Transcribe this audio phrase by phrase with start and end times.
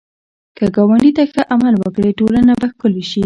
[0.57, 3.19] که ګاونډي ته ښه عمل وکړې، ټولنه به ښکلې شي